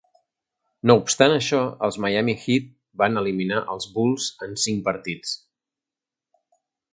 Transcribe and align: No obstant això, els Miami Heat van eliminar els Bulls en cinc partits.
No 0.91 0.93
obstant 1.01 1.33
això, 1.33 1.59
els 1.87 1.99
Miami 2.05 2.35
Heat 2.45 2.71
van 3.03 3.21
eliminar 3.21 3.61
els 3.75 3.87
Bulls 3.99 4.31
en 4.47 4.57
cinc 4.65 4.83
partits. 4.89 5.37